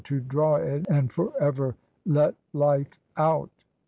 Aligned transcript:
To 0.05 0.19
draw 0.19 0.55
it, 0.55 0.87
and 0.89 1.13
forever 1.13 1.75
let 2.07 2.33
life 2.53 2.99
out. 3.17 3.51